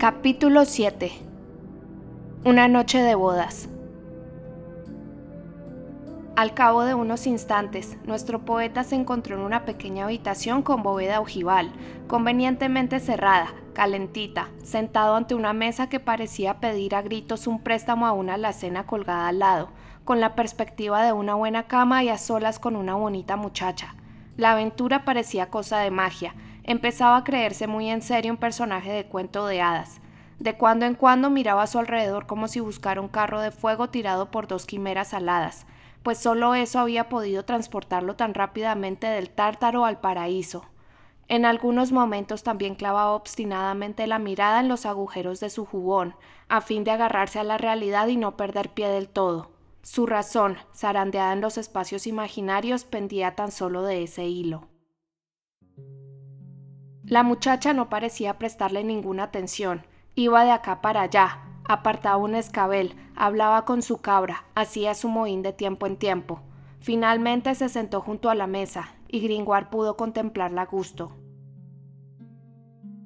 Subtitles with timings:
[0.00, 1.12] Capítulo 7
[2.46, 3.68] Una noche de bodas.
[6.36, 11.20] Al cabo de unos instantes, nuestro poeta se encontró en una pequeña habitación con bóveda
[11.20, 11.70] ojival,
[12.06, 18.12] convenientemente cerrada, calentita, sentado ante una mesa que parecía pedir a gritos un préstamo a
[18.12, 19.68] una alacena colgada al lado,
[20.06, 23.96] con la perspectiva de una buena cama y a solas con una bonita muchacha.
[24.38, 26.34] La aventura parecía cosa de magia,
[26.70, 30.00] empezaba a creerse muy en serio un personaje de cuento de hadas.
[30.38, 33.90] De cuando en cuando miraba a su alrededor como si buscara un carro de fuego
[33.90, 35.66] tirado por dos quimeras aladas,
[36.02, 40.64] pues solo eso había podido transportarlo tan rápidamente del tártaro al paraíso.
[41.28, 46.16] En algunos momentos también clavaba obstinadamente la mirada en los agujeros de su jubón,
[46.48, 49.50] a fin de agarrarse a la realidad y no perder pie del todo.
[49.82, 54.69] Su razón, zarandeada en los espacios imaginarios, pendía tan solo de ese hilo.
[57.10, 62.94] La muchacha no parecía prestarle ninguna atención, iba de acá para allá, apartaba un escabel,
[63.16, 66.40] hablaba con su cabra, hacía su mohín de tiempo en tiempo.
[66.78, 71.10] Finalmente se sentó junto a la mesa, y Gringoire pudo contemplarla a gusto.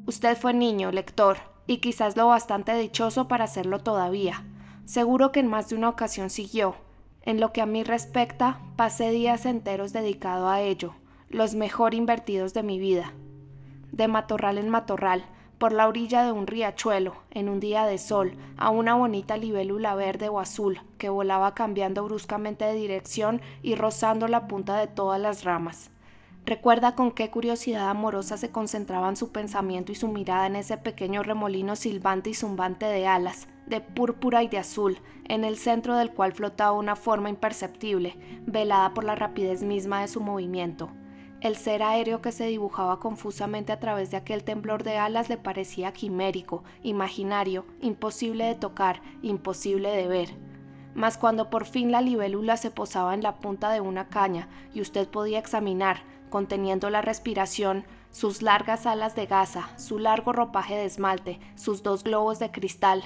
[0.05, 4.45] Usted fue niño, lector, y quizás lo bastante dichoso para hacerlo todavía.
[4.85, 6.75] Seguro que en más de una ocasión siguió.
[7.23, 10.95] En lo que a mí respecta, pasé días enteros dedicado a ello,
[11.31, 13.15] los mejor invertidos de mi vida.
[13.95, 15.25] De matorral en matorral,
[15.57, 19.95] por la orilla de un riachuelo, en un día de sol, a una bonita libélula
[19.95, 25.21] verde o azul que volaba cambiando bruscamente de dirección y rozando la punta de todas
[25.21, 25.93] las ramas.
[26.45, 31.23] Recuerda con qué curiosidad amorosa se concentraban su pensamiento y su mirada en ese pequeño
[31.23, 36.11] remolino silbante y zumbante de alas, de púrpura y de azul, en el centro del
[36.11, 40.91] cual flotaba una forma imperceptible, velada por la rapidez misma de su movimiento.
[41.45, 45.37] El ser aéreo que se dibujaba confusamente a través de aquel temblor de alas le
[45.37, 50.35] parecía quimérico, imaginario, imposible de tocar, imposible de ver.
[50.95, 54.81] Mas cuando por fin la libélula se posaba en la punta de una caña y
[54.81, 55.99] usted podía examinar,
[56.31, 62.05] conteniendo la respiración, sus largas alas de gasa, su largo ropaje de esmalte, sus dos
[62.05, 63.05] globos de cristal,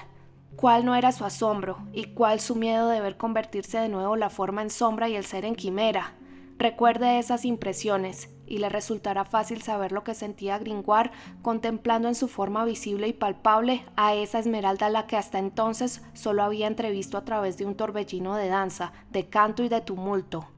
[0.55, 4.31] cuál no era su asombro y cuál su miedo de ver convertirse de nuevo la
[4.31, 6.15] forma en sombra y el ser en quimera.
[6.59, 12.27] Recuerde esas impresiones y le resultará fácil saber lo que sentía Gringoire contemplando en su
[12.27, 17.25] forma visible y palpable a esa esmeralda la que hasta entonces solo había entrevisto a
[17.25, 20.49] través de un torbellino de danza, de canto y de tumulto.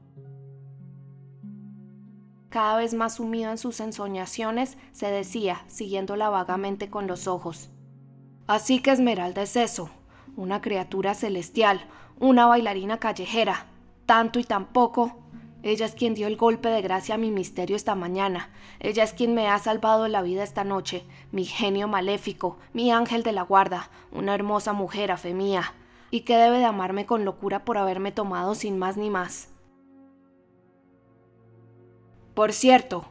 [2.49, 7.69] Cada vez más sumido en sus ensoñaciones, se decía, siguiéndola vagamente con los ojos.
[8.47, 9.91] Así que Esmeralda es eso,
[10.35, 11.85] una criatura celestial,
[12.19, 13.67] una bailarina callejera,
[14.05, 15.20] tanto y tan poco
[15.63, 18.49] ella es quien dio el golpe de gracia a mi misterio esta mañana.
[18.79, 21.05] Ella es quien me ha salvado la vida esta noche.
[21.31, 25.73] Mi genio maléfico, mi ángel de la guarda, una hermosa mujer, a fe mía.
[26.09, 29.49] Y que debe de amarme con locura por haberme tomado sin más ni más.
[32.33, 33.05] Por cierto,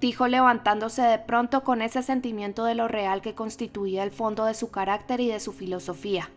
[0.00, 4.54] dijo levantándose de pronto con ese sentimiento de lo real que constituía el fondo de
[4.54, 6.30] su carácter y de su filosofía.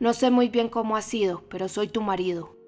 [0.00, 2.59] No sé muy bien cómo ha sido, pero soy tu marido.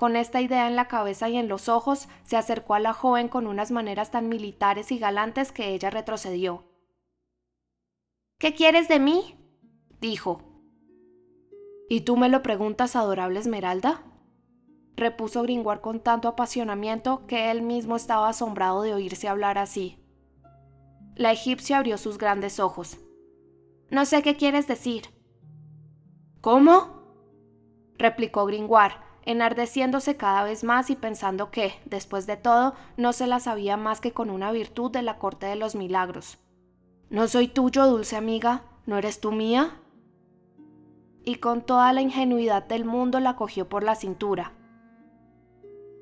[0.00, 3.28] Con esta idea en la cabeza y en los ojos, se acercó a la joven
[3.28, 6.64] con unas maneras tan militares y galantes que ella retrocedió.
[8.38, 9.36] ¿Qué quieres de mí?
[10.00, 10.40] dijo.
[11.90, 14.02] ¿Y tú me lo preguntas, adorable Esmeralda?
[14.96, 19.98] repuso Gringoire con tanto apasionamiento que él mismo estaba asombrado de oírse hablar así.
[21.14, 22.96] La egipcia abrió sus grandes ojos.
[23.90, 25.10] No sé qué quieres decir.
[26.40, 27.02] ¿Cómo?
[27.98, 28.94] replicó Gringoire,
[29.24, 34.00] enardeciéndose cada vez más y pensando que, después de todo, no se la sabía más
[34.00, 36.38] que con una virtud de la corte de los milagros.
[37.10, 38.62] ¿No soy tuyo, dulce amiga?
[38.86, 39.80] ¿No eres tú mía?
[41.24, 44.52] Y con toda la ingenuidad del mundo la cogió por la cintura.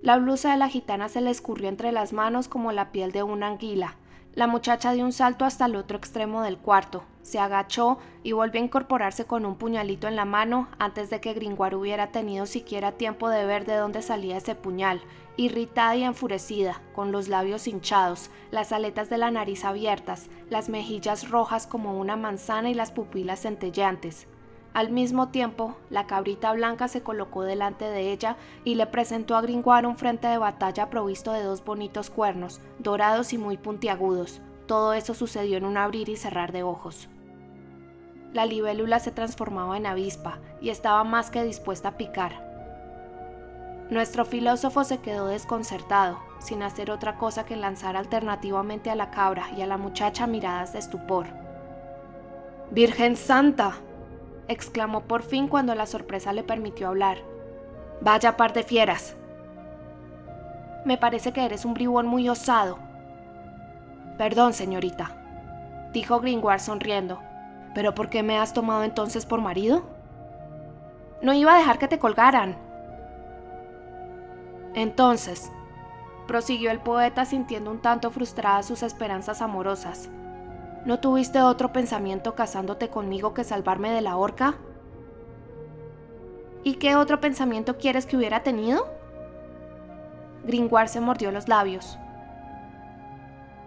[0.01, 3.25] La blusa de la gitana se le escurrió entre las manos como la piel de
[3.25, 3.97] una anguila,
[4.39, 8.61] la muchacha dio un salto hasta el otro extremo del cuarto, se agachó y volvió
[8.61, 12.93] a incorporarse con un puñalito en la mano antes de que Gringoire hubiera tenido siquiera
[12.93, 15.01] tiempo de ver de dónde salía ese puñal,
[15.37, 21.31] irritada y enfurecida, con los labios hinchados, las aletas de la nariz abiertas, las mejillas
[21.31, 24.29] rojas como una manzana y las pupilas centelleantes.
[24.75, 29.41] Al mismo tiempo, la cabrita blanca se colocó delante de ella y le presentó a
[29.41, 34.41] Gringoire un frente de batalla provisto de dos bonitos cuernos, dorados y muy puntiagudos.
[34.67, 37.09] Todo eso sucedió en un abrir y cerrar de ojos.
[38.33, 42.47] La libélula se transformaba en avispa y estaba más que dispuesta a picar.
[43.91, 49.47] Nuestro filósofo se quedó desconcertado, sin hacer otra cosa que lanzar alternativamente a la cabra
[49.57, 51.27] y a la muchacha miradas de estupor.
[52.71, 53.77] Virgen Santa,
[54.49, 57.19] exclamó por fin cuando la sorpresa le permitió hablar.
[58.01, 59.17] Vaya par de fieras.
[60.85, 62.79] Me parece que eres un bribón muy osado.
[64.17, 67.21] Perdón, señorita, dijo Gringoire sonriendo.
[67.75, 69.83] ¿Pero por qué me has tomado entonces por marido?
[71.23, 72.57] No iba a dejar que te colgaran.
[74.75, 75.51] Entonces,
[76.27, 80.09] prosiguió el poeta sintiendo un tanto frustradas sus esperanzas amorosas.
[80.85, 84.55] ¿No tuviste otro pensamiento casándote conmigo que salvarme de la horca?
[86.65, 88.87] ¿Y qué otro pensamiento quieres que hubiera tenido?
[90.45, 91.99] Gringoire se mordió los labios.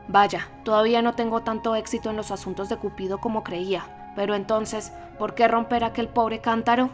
[0.07, 4.91] Vaya, todavía no tengo tanto éxito en los asuntos de Cupido como creía, pero entonces,
[5.17, 6.89] ¿por qué romper aquel pobre cántaro?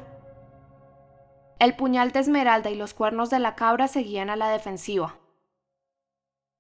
[1.60, 5.16] El puñal de Esmeralda y los cuernos de la cabra seguían a la defensiva.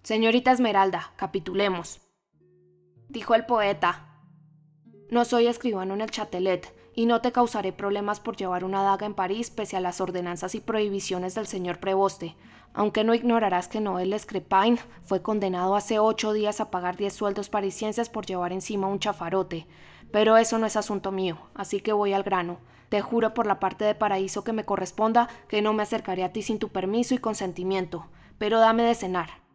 [0.01, 2.01] Señorita Esmeralda, capitulemos,
[3.09, 4.19] dijo el poeta.
[5.09, 9.05] No soy escribano en el Chatelet, y no te causaré problemas por llevar una daga
[9.05, 12.35] en París pese a las ordenanzas y prohibiciones del señor preboste,
[12.73, 17.49] aunque no ignorarás que Noel Escrepain fue condenado hace ocho días a pagar diez sueldos
[17.49, 19.67] parisienses por llevar encima un chafarote.
[20.11, 22.57] Pero eso no es asunto mío, así que voy al grano.
[22.89, 26.33] Te juro por la parte de paraíso que me corresponda que no me acercaré a
[26.33, 28.07] ti sin tu permiso y consentimiento,
[28.39, 29.46] pero dame de cenar.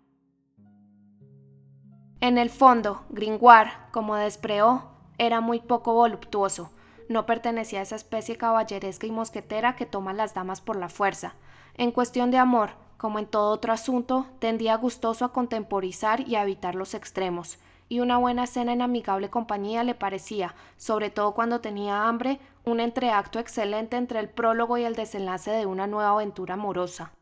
[2.23, 4.85] En el fondo, Gringoire, como despreó,
[5.19, 6.71] era muy poco voluptuoso.
[7.09, 11.35] No pertenecía a esa especie caballeresca y mosquetera que toma las damas por la fuerza.
[11.75, 16.45] En cuestión de amor, como en todo otro asunto, tendía gustoso a contemporizar y a
[16.45, 17.59] evitar los extremos,
[17.89, 22.79] y una buena cena en amigable compañía le parecía, sobre todo cuando tenía hambre, un
[22.79, 27.15] entreacto excelente entre el prólogo y el desenlace de una nueva aventura amorosa.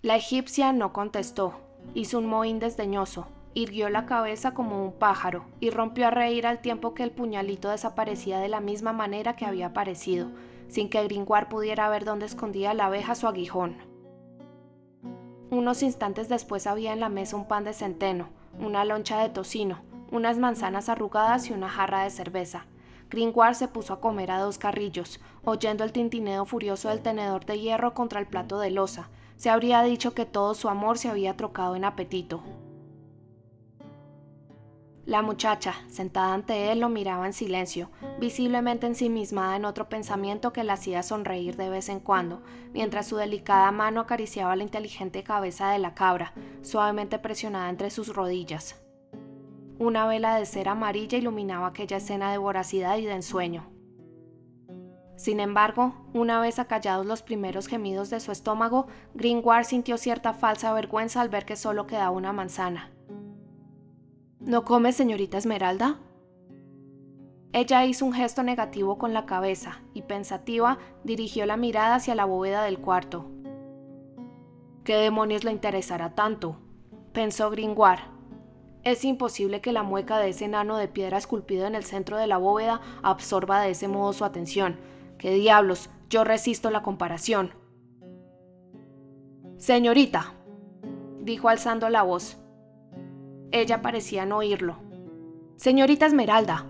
[0.00, 5.70] La egipcia no contestó, Hizo un mohín desdeñoso, irguió la cabeza como un pájaro y
[5.70, 9.66] rompió a reír al tiempo que el puñalito desaparecía de la misma manera que había
[9.66, 10.30] aparecido,
[10.68, 13.76] sin que Gringoire pudiera ver dónde escondía la abeja su aguijón.
[15.50, 18.28] Unos instantes después había en la mesa un pan de centeno,
[18.58, 22.66] una loncha de tocino, unas manzanas arrugadas y una jarra de cerveza.
[23.08, 27.60] Gringoire se puso a comer a dos carrillos, oyendo el tintineo furioso del tenedor de
[27.60, 31.36] hierro contra el plato de losa, se habría dicho que todo su amor se había
[31.36, 32.42] trocado en apetito.
[35.06, 40.64] La muchacha, sentada ante él, lo miraba en silencio, visiblemente ensimismada en otro pensamiento que
[40.64, 42.42] la hacía sonreír de vez en cuando,
[42.72, 46.32] mientras su delicada mano acariciaba la inteligente cabeza de la cabra,
[46.62, 48.82] suavemente presionada entre sus rodillas.
[49.78, 53.73] Una vela de cera amarilla iluminaba aquella escena de voracidad y de ensueño.
[55.16, 60.72] Sin embargo, una vez acallados los primeros gemidos de su estómago, Gringoire sintió cierta falsa
[60.72, 62.90] vergüenza al ver que solo quedaba una manzana.
[64.40, 65.98] ¿No come, señorita Esmeralda?
[67.52, 72.24] Ella hizo un gesto negativo con la cabeza y, pensativa, dirigió la mirada hacia la
[72.24, 73.30] bóveda del cuarto.
[74.82, 76.56] ¿Qué demonios le interesará tanto?
[77.12, 78.02] pensó Gringoire.
[78.82, 82.26] Es imposible que la mueca de ese enano de piedra esculpido en el centro de
[82.26, 84.76] la bóveda absorba de ese modo su atención,
[85.18, 85.90] ¿Qué diablos?
[86.10, 87.52] Yo resisto la comparación.
[89.56, 90.34] Señorita,
[91.20, 92.38] dijo alzando la voz.
[93.50, 94.76] Ella parecía no oírlo.
[95.56, 96.66] Señorita Esmeralda,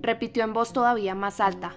[0.00, 1.76] repitió en voz todavía más alta.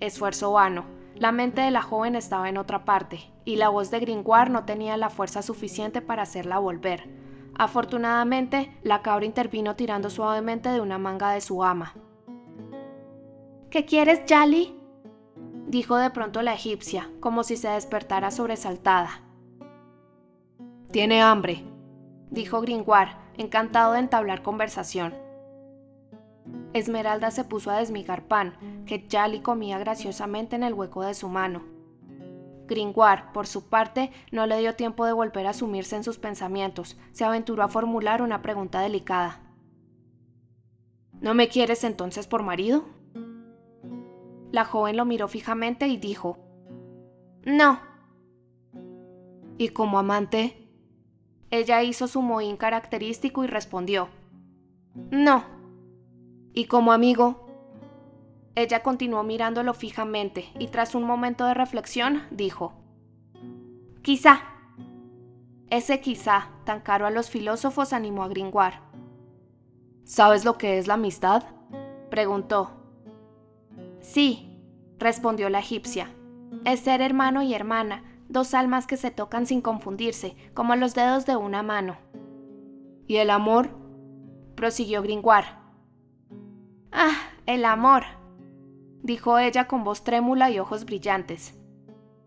[0.00, 0.84] Esfuerzo vano.
[1.14, 4.64] La mente de la joven estaba en otra parte, y la voz de Gringoire no
[4.64, 7.08] tenía la fuerza suficiente para hacerla volver.
[7.54, 11.94] Afortunadamente, la cabra intervino tirando suavemente de una manga de su ama.
[13.72, 14.78] ¿Qué quieres, Yali?
[15.66, 19.22] dijo de pronto la egipcia, como si se despertara sobresaltada.
[20.90, 21.64] Tiene hambre,
[22.28, 25.14] dijo Gringoire, encantado de entablar conversación.
[26.74, 31.30] Esmeralda se puso a desmigar pan, que Yali comía graciosamente en el hueco de su
[31.30, 31.62] mano.
[32.66, 36.98] Gringoire, por su parte, no le dio tiempo de volver a sumirse en sus pensamientos,
[37.12, 39.40] se aventuró a formular una pregunta delicada.
[41.22, 42.84] ¿No me quieres entonces por marido?
[44.52, 46.38] La joven lo miró fijamente y dijo,
[47.44, 47.80] No.
[49.56, 50.68] ¿Y como amante?
[51.50, 54.08] Ella hizo su mohín característico y respondió,
[55.10, 55.44] No.
[56.52, 57.46] ¿Y como amigo?
[58.54, 62.74] Ella continuó mirándolo fijamente y tras un momento de reflexión dijo,
[64.02, 64.42] Quizá.
[65.70, 68.80] Ese quizá, tan caro a los filósofos, animó a Gringoire.
[70.04, 71.44] ¿Sabes lo que es la amistad?
[72.10, 72.81] preguntó.
[74.02, 74.58] Sí,
[74.98, 76.10] respondió la egipcia.
[76.64, 81.24] Es ser hermano y hermana, dos almas que se tocan sin confundirse, como los dedos
[81.24, 81.96] de una mano.
[83.06, 83.70] ¿Y el amor?
[84.56, 85.48] prosiguió Gringoire.
[86.90, 87.16] Ah,
[87.46, 88.02] el amor,
[89.02, 91.54] dijo ella con voz trémula y ojos brillantes.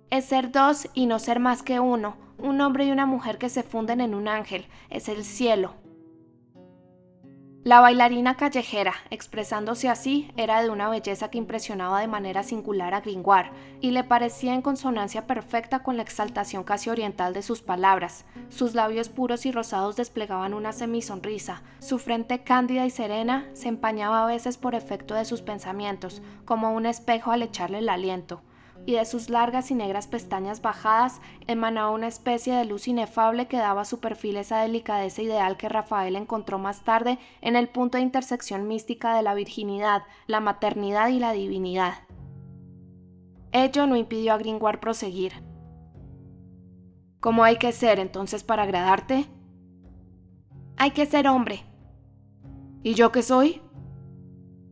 [0.09, 3.49] Es ser dos y no ser más que uno, un hombre y una mujer que
[3.49, 5.73] se funden en un ángel, es el cielo.
[7.65, 13.01] La bailarina callejera, expresándose así, era de una belleza que impresionaba de manera singular a
[13.01, 13.49] Gringoire
[13.81, 18.23] y le parecía en consonancia perfecta con la exaltación casi oriental de sus palabras.
[18.49, 24.23] Sus labios puros y rosados desplegaban una semisonrisa, su frente cándida y serena se empañaba
[24.23, 28.43] a veces por efecto de sus pensamientos, como un espejo al echarle el aliento
[28.85, 33.57] y de sus largas y negras pestañas bajadas emanaba una especie de luz inefable que
[33.57, 37.97] daba a su perfil esa delicadeza ideal que Rafael encontró más tarde en el punto
[37.97, 41.93] de intersección mística de la virginidad, la maternidad y la divinidad.
[43.51, 45.33] Ello no impidió a Gringoire proseguir.
[47.19, 49.25] ¿Cómo hay que ser entonces para agradarte?
[50.77, 51.65] Hay que ser hombre.
[52.83, 53.64] ¿Y yo qué soy?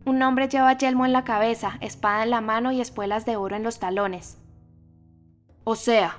[0.05, 3.55] Un hombre lleva yelmo en la cabeza, espada en la mano y espuelas de oro
[3.55, 4.38] en los talones.
[5.63, 6.17] O sea,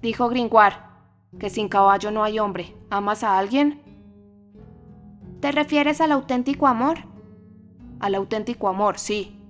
[0.00, 0.76] dijo Gringoire,
[1.38, 2.76] que sin caballo no hay hombre.
[2.88, 3.82] ¿Amas a alguien?
[5.40, 6.98] ¿Te refieres al auténtico amor?
[7.98, 9.42] Al auténtico amor, sí.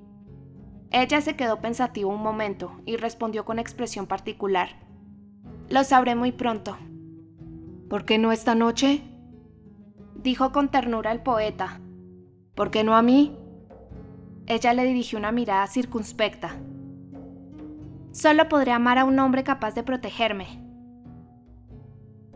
[0.90, 4.71] Ella se quedó pensativa un momento y respondió con expresión particular.
[5.68, 6.78] Lo sabré muy pronto.
[7.90, 9.02] ¿Por qué no esta noche?
[10.14, 11.80] Dijo con ternura el poeta.
[12.54, 13.37] ¿Por qué no a mí?
[14.47, 16.57] Ella le dirigió una mirada circunspecta.
[18.12, 20.62] Solo podré amar a un hombre capaz de protegerme.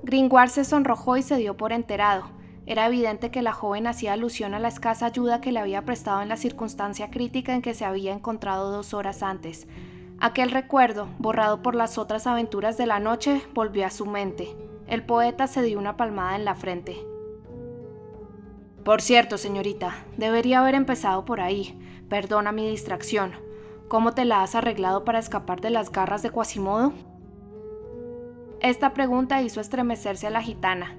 [0.02, 2.24] Gringoire se sonrojó y se dio por enterado.
[2.66, 6.20] Era evidente que la joven hacía alusión a la escasa ayuda que le había prestado
[6.20, 9.68] en la circunstancia crítica en que se había encontrado dos horas antes.
[10.18, 14.54] Aquel recuerdo, borrado por las otras aventuras de la noche, volvió a su mente.
[14.86, 17.09] El poeta se dio una palmada en la frente.
[18.90, 21.78] Por cierto, señorita, debería haber empezado por ahí.
[22.08, 23.34] Perdona mi distracción.
[23.86, 26.92] ¿Cómo te la has arreglado para escapar de las garras de Quasimodo?
[28.58, 30.98] Esta pregunta hizo estremecerse a la gitana.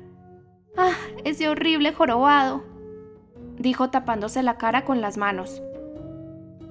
[0.77, 0.93] ¡Ah,
[1.25, 2.63] ese horrible jorobado!
[3.57, 5.61] dijo tapándose la cara con las manos.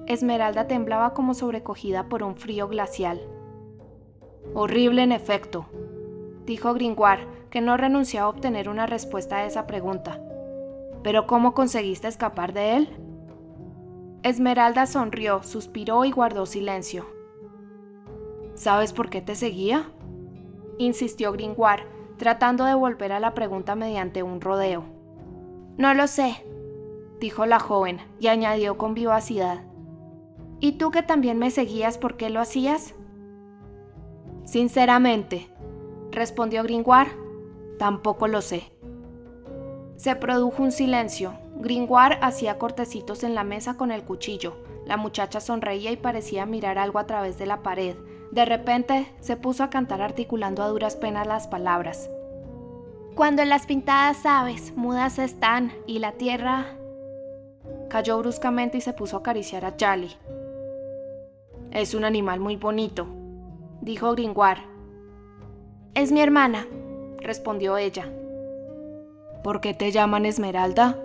[0.07, 3.21] Esmeralda temblaba como sobrecogida por un frío glacial.
[4.55, 5.67] Horrible en efecto,
[6.47, 10.19] dijo Gringoire, que no renunció a obtener una respuesta a esa pregunta.
[11.03, 12.89] ¿Pero cómo conseguiste escapar de él?
[14.23, 17.05] Esmeralda sonrió, suspiró y guardó silencio.
[18.53, 19.91] ¿Sabes por qué te seguía?
[20.77, 21.85] insistió Gringoire,
[22.17, 24.83] tratando de volver a la pregunta mediante un rodeo.
[25.77, 26.45] No lo sé,
[27.19, 29.63] dijo la joven, y añadió con vivacidad.
[30.59, 32.93] ¿Y tú que también me seguías, por qué lo hacías?
[34.43, 35.49] Sinceramente,
[36.11, 37.11] respondió Gringoire,
[37.79, 38.71] tampoco lo sé.
[40.01, 44.55] Se produjo un silencio, Gringoire hacía cortecitos en la mesa con el cuchillo.
[44.83, 47.95] La muchacha sonreía y parecía mirar algo a través de la pared.
[48.31, 52.09] De repente se puso a cantar articulando a duras penas las palabras.
[53.13, 56.65] Cuando en las pintadas aves mudas están y la tierra...
[57.87, 60.09] Cayó bruscamente y se puso a acariciar a Jali.
[61.69, 63.05] Es un animal muy bonito,
[63.81, 64.63] dijo Gringoire.
[65.93, 66.65] Es mi hermana,
[67.19, 68.11] respondió ella.
[69.43, 70.97] ¿Por qué te llaman Esmeralda?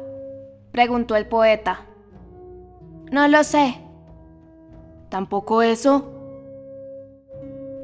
[0.70, 1.86] preguntó el poeta.
[3.10, 3.78] No lo sé.
[5.08, 6.12] ¿Tampoco eso?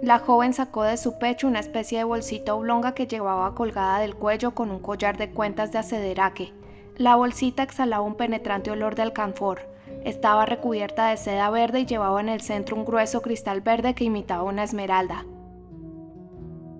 [0.02, 4.16] La joven sacó de su pecho una especie de bolsita oblonga que llevaba colgada del
[4.16, 6.52] cuello con un collar de cuentas de acederaque.
[6.96, 9.60] La bolsita exhalaba un penetrante olor de alcanfor.
[10.04, 14.04] Estaba recubierta de seda verde y llevaba en el centro un grueso cristal verde que
[14.04, 15.24] imitaba una esmeralda.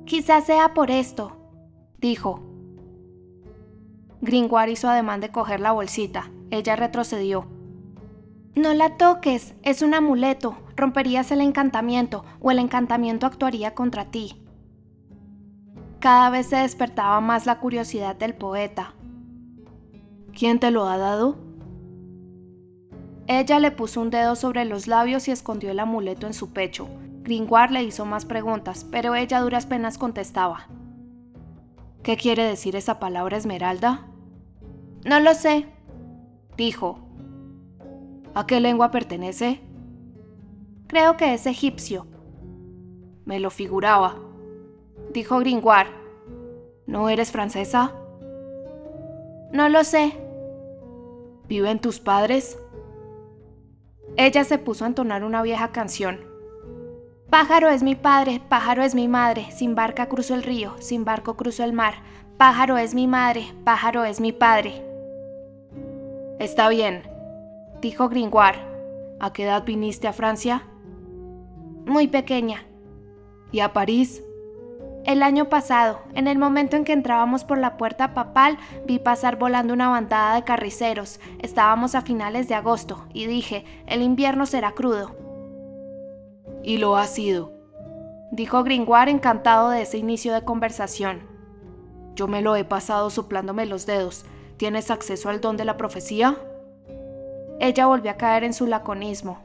[0.04, 1.36] Quizás sea por esto,
[1.98, 2.51] dijo.
[4.22, 6.30] Gringoire hizo ademán de coger la bolsita.
[6.50, 7.48] Ella retrocedió.
[8.54, 10.56] No la toques, es un amuleto.
[10.76, 14.40] Romperías el encantamiento o el encantamiento actuaría contra ti.
[15.98, 18.94] Cada vez se despertaba más la curiosidad del poeta.
[20.32, 21.38] ¿Quién te lo ha dado?
[23.26, 26.88] Ella le puso un dedo sobre los labios y escondió el amuleto en su pecho.
[27.22, 30.68] Gringoire le hizo más preguntas, pero ella a duras penas contestaba.
[32.04, 34.06] ¿Qué quiere decir esa palabra esmeralda?
[35.04, 35.66] No lo sé,
[36.56, 36.98] dijo.
[38.34, 39.60] ¿A qué lengua pertenece?
[40.86, 42.06] Creo que es egipcio.
[43.24, 44.16] Me lo figuraba,
[45.12, 45.90] dijo Gringoire.
[46.86, 47.94] ¿No eres francesa?
[49.52, 50.16] No lo sé.
[51.48, 52.58] ¿Viven tus padres?
[54.16, 56.20] Ella se puso a entonar una vieja canción.
[57.28, 61.36] Pájaro es mi padre, pájaro es mi madre, sin barca cruzo el río, sin barco
[61.36, 61.94] cruzo el mar.
[62.36, 64.91] Pájaro es mi madre, pájaro es mi padre.
[66.38, 67.02] Está bien,
[67.80, 68.58] dijo Gringoire.
[69.20, 70.64] ¿A qué edad viniste a Francia?
[71.86, 72.66] Muy pequeña.
[73.52, 74.22] ¿Y a París?
[75.04, 79.36] El año pasado, en el momento en que entrábamos por la puerta papal, vi pasar
[79.36, 81.18] volando una bandada de carriceros.
[81.40, 85.16] Estábamos a finales de agosto y dije, el invierno será crudo.
[86.62, 87.52] Y lo ha sido,
[88.30, 91.22] dijo Gringoire encantado de ese inicio de conversación.
[92.14, 94.24] Yo me lo he pasado soplándome los dedos.
[94.62, 96.38] ¿Tienes acceso al don de la profecía?
[97.58, 99.40] Ella volvió a caer en su laconismo.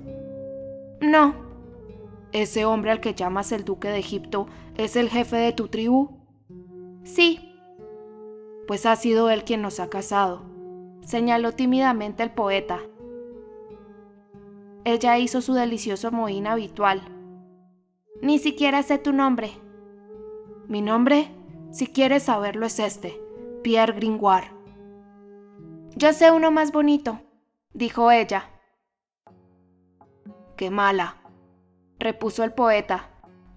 [1.01, 1.33] No.
[2.33, 4.45] ¿Ese hombre al que llamas el duque de Egipto
[4.75, 6.19] es el jefe de tu tribu?
[7.03, 7.51] Sí.
[8.67, 10.43] Pues ha sido él quien nos ha casado,
[11.01, 12.79] señaló tímidamente el poeta.
[14.85, 17.01] Ella hizo su delicioso mohín habitual.
[18.21, 19.49] Ni siquiera sé tu nombre.
[20.67, 21.31] ¿Mi nombre?
[21.71, 23.19] Si quieres saberlo es este,
[23.63, 24.56] Pierre Gringoire.
[25.99, 27.21] Yo sé uno más bonito,
[27.73, 28.51] dijo ella.
[30.55, 31.17] Qué mala,
[31.97, 33.09] repuso el poeta.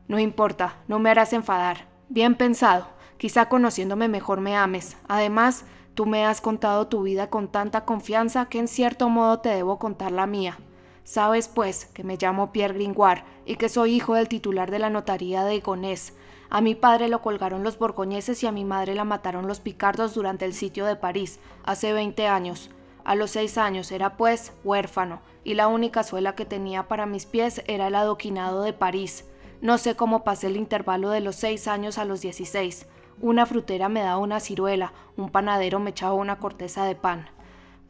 [0.09, 1.87] No importa, no me harás enfadar.
[2.09, 4.97] Bien pensado, quizá conociéndome mejor me ames.
[5.06, 9.50] Además, tú me has contado tu vida con tanta confianza que en cierto modo te
[9.50, 10.56] debo contar la mía.
[11.04, 14.88] Sabes, pues, que me llamo Pierre Gringoire y que soy hijo del titular de la
[14.88, 16.14] notaría de Gonés.
[16.52, 20.14] A mi padre lo colgaron los borgoñeses y a mi madre la mataron los picardos
[20.14, 22.71] durante el sitio de París, hace 20 años.
[23.04, 27.25] A los seis años era, pues, huérfano, y la única suela que tenía para mis
[27.25, 29.26] pies era el adoquinado de París.
[29.61, 32.88] No sé cómo pasé el intervalo de los seis años a los dieciséis.
[33.21, 37.28] Una frutera me daba una ciruela, un panadero me echaba una corteza de pan.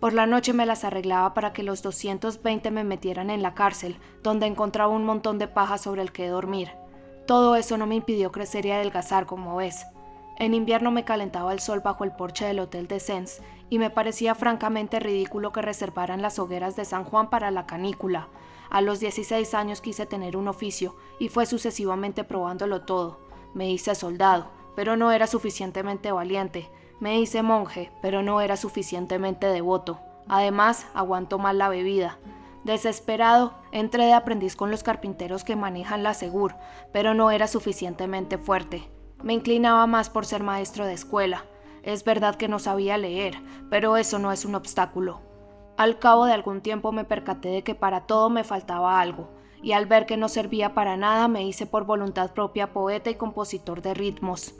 [0.00, 3.96] Por la noche me las arreglaba para que los 220 me metieran en la cárcel,
[4.22, 6.70] donde encontraba un montón de paja sobre el que dormir.
[7.30, 9.86] Todo eso no me impidió crecer y adelgazar, como ves.
[10.36, 13.88] En invierno me calentaba el sol bajo el porche del Hotel de Sens y me
[13.88, 18.26] parecía francamente ridículo que reservaran las hogueras de San Juan para la canícula.
[18.68, 23.20] A los 16 años quise tener un oficio y fue sucesivamente probándolo todo.
[23.54, 26.68] Me hice soldado, pero no era suficientemente valiente.
[26.98, 30.00] Me hice monje, pero no era suficientemente devoto.
[30.26, 32.18] Además, aguanto mal la bebida.
[32.64, 36.56] Desesperado, entré de aprendiz con los carpinteros que manejan la Segur,
[36.92, 38.90] pero no era suficientemente fuerte.
[39.22, 41.44] Me inclinaba más por ser maestro de escuela.
[41.82, 43.38] Es verdad que no sabía leer,
[43.70, 45.22] pero eso no es un obstáculo.
[45.78, 49.30] Al cabo de algún tiempo me percaté de que para todo me faltaba algo,
[49.62, 53.14] y al ver que no servía para nada me hice por voluntad propia poeta y
[53.14, 54.54] compositor de ritmos.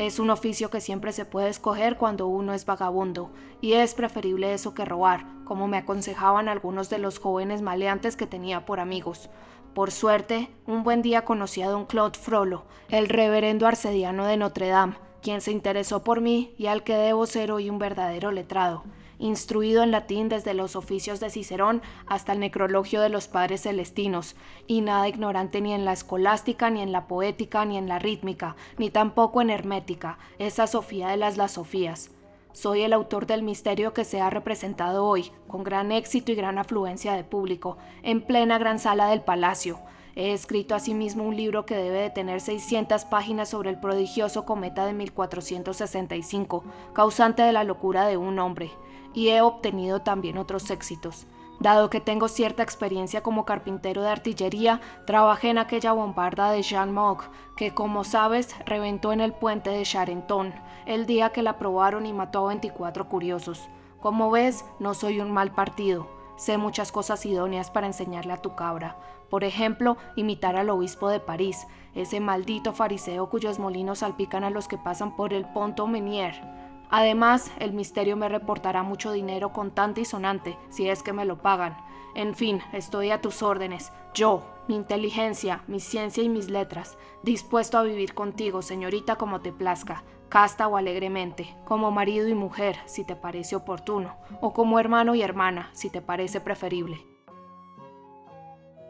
[0.00, 4.54] Es un oficio que siempre se puede escoger cuando uno es vagabundo, y es preferible
[4.54, 9.28] eso que robar, como me aconsejaban algunos de los jóvenes maleantes que tenía por amigos.
[9.74, 14.68] Por suerte, un buen día conocí a don Claude Frollo, el reverendo arcediano de Notre
[14.68, 18.84] Dame, quien se interesó por mí y al que debo ser hoy un verdadero letrado
[19.20, 24.34] instruido en latín desde los oficios de Cicerón hasta el necrologio de los padres celestinos,
[24.66, 28.56] y nada ignorante ni en la escolástica, ni en la poética, ni en la rítmica,
[28.78, 32.10] ni tampoco en hermética, esa Sofía de las las Sofías.
[32.52, 36.58] Soy el autor del misterio que se ha representado hoy, con gran éxito y gran
[36.58, 39.78] afluencia de público, en plena gran sala del palacio.
[40.16, 44.86] He escrito asimismo un libro que debe de tener 600 páginas sobre el prodigioso cometa
[44.86, 48.70] de 1465, causante de la locura de un hombre
[49.12, 51.26] y he obtenido también otros éxitos.
[51.58, 56.92] Dado que tengo cierta experiencia como carpintero de artillería, trabajé en aquella bombarda de Jean
[56.92, 60.54] Mock, que como sabes reventó en el puente de Charenton,
[60.86, 63.68] el día que la probaron y mató a 24 curiosos.
[64.00, 66.19] Como ves, no soy un mal partido.
[66.40, 68.96] Sé muchas cosas idóneas para enseñarle a tu cabra.
[69.28, 74.66] Por ejemplo, imitar al obispo de París, ese maldito fariseo cuyos molinos salpican a los
[74.66, 76.40] que pasan por el Ponto Menier.
[76.88, 81.42] Además, el misterio me reportará mucho dinero contante y sonante, si es que me lo
[81.42, 81.76] pagan.
[82.14, 83.92] En fin, estoy a tus órdenes.
[84.14, 89.52] Yo, mi inteligencia, mi ciencia y mis letras, dispuesto a vivir contigo, señorita, como te
[89.52, 95.14] plazca, casta o alegremente, como marido y mujer, si te parece oportuno, o como hermano
[95.14, 97.04] y hermana, si te parece preferible.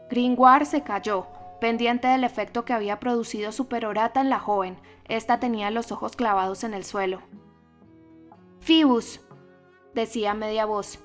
[0.09, 1.27] Gringoire se calló,
[1.59, 4.77] pendiente del efecto que había producido su perorata en la joven.
[5.07, 7.21] Esta tenía los ojos clavados en el suelo.
[8.59, 9.21] Fibus,
[9.93, 10.99] decía media voz.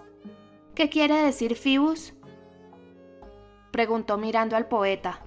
[0.74, 2.14] ¿Qué quiere decir Fibus?
[3.70, 5.25] preguntó mirando al poeta.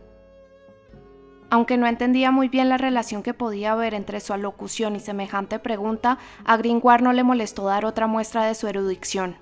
[1.52, 5.58] Aunque no entendía muy bien la relación que podía haber entre su alocución y semejante
[5.58, 9.38] pregunta, a Gringoire no le molestó dar otra muestra de su erudición.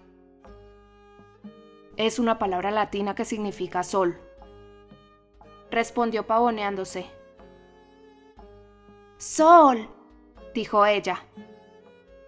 [1.97, 4.19] Es una palabra latina que significa sol,
[5.69, 7.07] respondió pavoneándose.
[9.17, 9.89] Sol,
[10.53, 11.25] dijo ella.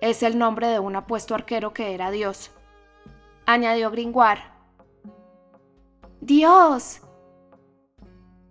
[0.01, 2.51] Es el nombre de un apuesto arquero que era Dios.
[3.45, 4.41] Añadió Gringoire.
[6.19, 7.01] Dios,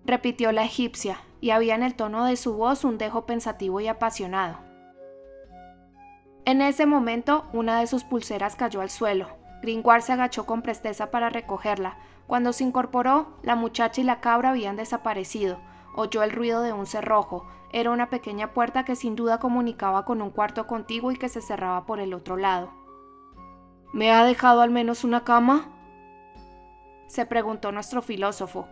[0.08, 3.88] repitió la egipcia, y había en el tono de su voz un dejo pensativo y
[3.88, 4.58] apasionado.
[6.46, 9.28] En ese momento, una de sus pulseras cayó al suelo.
[9.60, 11.98] Gringoire se agachó con presteza para recogerla.
[12.26, 15.60] Cuando se incorporó, la muchacha y la cabra habían desaparecido.
[15.94, 17.46] Oyó el ruido de un cerrojo.
[17.70, 21.42] Era una pequeña puerta que sin duda comunicaba con un cuarto contiguo y que se
[21.42, 22.72] cerraba por el otro lado.
[23.92, 25.68] ¿Me ha dejado al menos una cama?
[27.08, 28.68] se preguntó nuestro filósofo.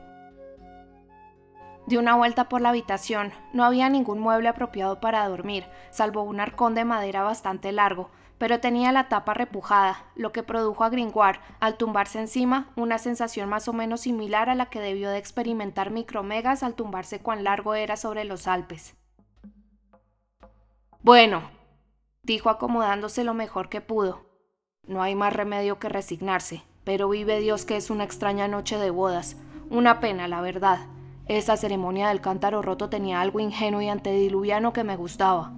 [1.87, 3.33] Dio una vuelta por la habitación.
[3.53, 8.61] No había ningún mueble apropiado para dormir, salvo un arcón de madera bastante largo, pero
[8.61, 13.69] tenía la tapa repujada, lo que produjo a Gringoire, al tumbarse encima, una sensación más
[13.69, 17.97] o menos similar a la que debió de experimentar Micromegas al tumbarse cuán largo era
[17.97, 18.97] sobre los Alpes.
[21.03, 21.49] Bueno,
[22.25, 24.27] dijo acomodándose lo mejor que pudo.
[24.89, 28.91] No hay más remedio que resignarse, pero vive Dios que es una extraña noche de
[28.91, 29.37] bodas.
[29.71, 30.81] Una pena, la verdad.
[31.29, 35.53] Esa ceremonia del cántaro roto tenía algo ingenuo y antediluviano que me gustaba.